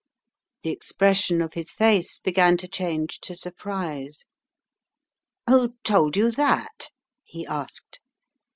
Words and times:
The 0.63 0.71
expression 0.71 1.43
of 1.43 1.53
his 1.53 1.71
face 1.71 2.17
began 2.17 2.57
to 2.57 2.67
change 2.67 3.19
to 3.19 3.35
surprise. 3.35 4.25
"Who 5.47 5.75
told 5.83 6.17
you 6.17 6.31
that?" 6.31 6.89
he 7.23 7.45
asked. 7.45 7.99